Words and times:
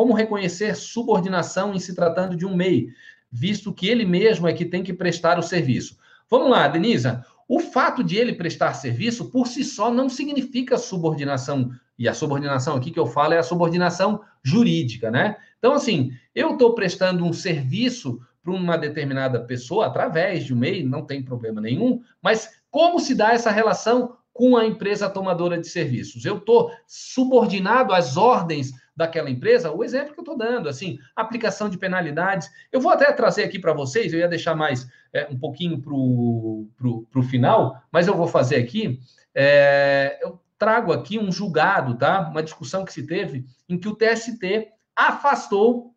como 0.00 0.14
reconhecer 0.14 0.74
subordinação 0.74 1.74
em 1.74 1.78
se 1.78 1.94
tratando 1.94 2.34
de 2.34 2.46
um 2.46 2.56
MEI, 2.56 2.88
visto 3.30 3.70
que 3.70 3.86
ele 3.86 4.06
mesmo 4.06 4.48
é 4.48 4.52
que 4.54 4.64
tem 4.64 4.82
que 4.82 4.94
prestar 4.94 5.38
o 5.38 5.42
serviço. 5.42 5.98
Vamos 6.30 6.48
lá, 6.48 6.66
Denisa. 6.68 7.22
O 7.46 7.60
fato 7.60 8.02
de 8.02 8.16
ele 8.16 8.32
prestar 8.32 8.72
serviço 8.72 9.30
por 9.30 9.46
si 9.46 9.62
só 9.62 9.92
não 9.92 10.08
significa 10.08 10.78
subordinação. 10.78 11.70
E 11.98 12.08
a 12.08 12.14
subordinação 12.14 12.76
aqui 12.76 12.90
que 12.90 12.98
eu 12.98 13.04
falo 13.04 13.34
é 13.34 13.38
a 13.38 13.42
subordinação 13.42 14.22
jurídica, 14.42 15.10
né? 15.10 15.36
Então, 15.58 15.74
assim, 15.74 16.12
eu 16.34 16.52
estou 16.52 16.74
prestando 16.74 17.22
um 17.22 17.32
serviço 17.34 18.22
para 18.42 18.54
uma 18.54 18.78
determinada 18.78 19.38
pessoa 19.42 19.84
através 19.84 20.46
de 20.46 20.54
um 20.54 20.56
MEI, 20.56 20.82
não 20.82 21.04
tem 21.04 21.22
problema 21.22 21.60
nenhum, 21.60 22.00
mas 22.22 22.48
como 22.70 22.98
se 23.00 23.14
dá 23.14 23.34
essa 23.34 23.50
relação 23.50 24.16
com 24.32 24.56
a 24.56 24.66
empresa 24.66 25.08
tomadora 25.08 25.58
de 25.58 25.68
serviços? 25.68 26.24
Eu 26.24 26.38
estou 26.38 26.70
subordinado 26.86 27.92
às 27.92 28.16
ordens 28.16 28.72
daquela 28.96 29.30
empresa, 29.30 29.72
o 29.72 29.82
exemplo 29.82 30.12
que 30.12 30.20
eu 30.20 30.22
estou 30.22 30.36
dando, 30.36 30.68
assim, 30.68 30.98
aplicação 31.16 31.70
de 31.70 31.78
penalidades. 31.78 32.50
Eu 32.70 32.80
vou 32.80 32.92
até 32.92 33.10
trazer 33.12 33.44
aqui 33.44 33.58
para 33.58 33.72
vocês, 33.72 34.12
eu 34.12 34.18
ia 34.18 34.28
deixar 34.28 34.54
mais 34.54 34.86
é, 35.12 35.26
um 35.30 35.38
pouquinho 35.38 35.80
para 35.80 35.94
o 35.94 37.22
final, 37.22 37.82
mas 37.90 38.06
eu 38.06 38.14
vou 38.14 38.26
fazer 38.26 38.56
aqui. 38.56 39.00
É, 39.34 40.18
eu 40.22 40.38
trago 40.58 40.92
aqui 40.92 41.18
um 41.18 41.32
julgado, 41.32 41.96
tá? 41.96 42.28
Uma 42.28 42.42
discussão 42.42 42.84
que 42.84 42.92
se 42.92 43.06
teve 43.06 43.46
em 43.68 43.78
que 43.78 43.88
o 43.88 43.96
TST 43.96 44.68
afastou 44.94 45.94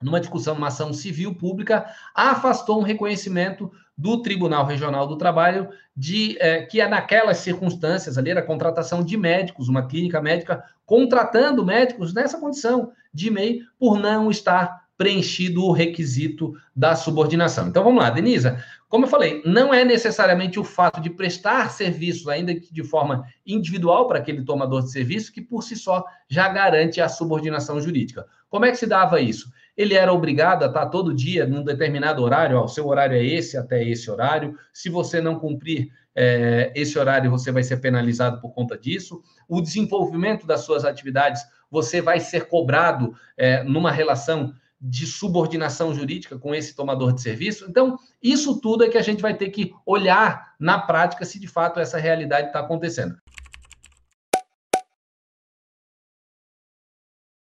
numa 0.00 0.20
discussão, 0.20 0.54
numa 0.54 0.68
ação 0.68 0.92
civil 0.92 1.34
pública, 1.34 1.86
afastou 2.14 2.78
um 2.78 2.84
reconhecimento 2.84 3.72
do 3.96 4.22
Tribunal 4.22 4.66
Regional 4.66 5.06
do 5.06 5.16
Trabalho 5.16 5.68
de 5.96 6.36
é, 6.40 6.62
que 6.62 6.80
é 6.80 6.88
naquelas 6.88 7.38
circunstâncias 7.38 8.18
ali 8.18 8.30
era 8.30 8.40
a 8.40 8.46
contratação 8.46 9.04
de 9.04 9.16
médicos, 9.16 9.68
uma 9.68 9.86
clínica 9.86 10.20
médica 10.20 10.64
contratando 10.84 11.64
médicos 11.64 12.12
nessa 12.12 12.38
condição 12.38 12.92
de 13.12 13.30
MEI 13.30 13.62
por 13.78 13.98
não 13.98 14.30
estar 14.30 14.83
preenchido 14.96 15.64
o 15.64 15.72
requisito 15.72 16.54
da 16.74 16.94
subordinação. 16.94 17.68
Então 17.68 17.82
vamos 17.82 18.02
lá, 18.02 18.10
Denisa. 18.10 18.62
Como 18.88 19.06
eu 19.06 19.10
falei, 19.10 19.42
não 19.44 19.74
é 19.74 19.84
necessariamente 19.84 20.60
o 20.60 20.64
fato 20.64 21.00
de 21.00 21.10
prestar 21.10 21.70
serviços, 21.70 22.28
ainda 22.28 22.54
que 22.54 22.72
de 22.72 22.84
forma 22.84 23.24
individual 23.44 24.06
para 24.06 24.20
aquele 24.20 24.44
tomador 24.44 24.82
de 24.82 24.92
serviço, 24.92 25.32
que 25.32 25.42
por 25.42 25.62
si 25.62 25.74
só 25.74 26.04
já 26.28 26.48
garante 26.48 27.00
a 27.00 27.08
subordinação 27.08 27.80
jurídica. 27.80 28.24
Como 28.48 28.64
é 28.64 28.70
que 28.70 28.76
se 28.76 28.86
dava 28.86 29.20
isso? 29.20 29.50
Ele 29.76 29.94
era 29.94 30.12
obrigado 30.12 30.62
a 30.62 30.66
estar 30.66 30.86
todo 30.86 31.12
dia 31.12 31.44
num 31.44 31.64
determinado 31.64 32.22
horário, 32.22 32.56
ó, 32.56 32.64
o 32.64 32.68
seu 32.68 32.86
horário 32.86 33.16
é 33.16 33.24
esse 33.24 33.56
até 33.56 33.82
esse 33.82 34.08
horário. 34.08 34.56
Se 34.72 34.88
você 34.88 35.20
não 35.20 35.40
cumprir 35.40 35.90
é, 36.14 36.72
esse 36.76 36.96
horário, 36.96 37.30
você 37.30 37.50
vai 37.50 37.64
ser 37.64 37.78
penalizado 37.78 38.40
por 38.40 38.52
conta 38.52 38.78
disso. 38.78 39.20
O 39.48 39.60
desenvolvimento 39.60 40.46
das 40.46 40.60
suas 40.60 40.84
atividades, 40.84 41.42
você 41.68 42.00
vai 42.00 42.20
ser 42.20 42.46
cobrado 42.46 43.12
é, 43.36 43.64
numa 43.64 43.90
relação 43.90 44.54
de 44.86 45.06
subordinação 45.06 45.94
jurídica 45.94 46.38
com 46.38 46.54
esse 46.54 46.76
tomador 46.76 47.14
de 47.14 47.22
serviço. 47.22 47.64
Então, 47.66 47.98
isso 48.22 48.60
tudo 48.60 48.84
é 48.84 48.88
que 48.90 48.98
a 48.98 49.02
gente 49.02 49.22
vai 49.22 49.34
ter 49.34 49.48
que 49.48 49.72
olhar 49.86 50.54
na 50.60 50.78
prática 50.78 51.24
se 51.24 51.40
de 51.40 51.48
fato 51.48 51.80
essa 51.80 51.96
realidade 51.96 52.48
está 52.48 52.60
acontecendo. 52.60 53.16